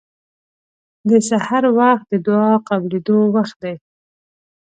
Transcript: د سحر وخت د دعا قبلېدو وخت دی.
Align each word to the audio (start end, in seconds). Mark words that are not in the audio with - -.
د 1.09 1.11
سحر 1.29 1.63
وخت 1.79 2.05
د 2.11 2.15
دعا 2.27 2.53
قبلېدو 2.69 3.19
وخت 3.35 3.57
دی. 3.63 3.75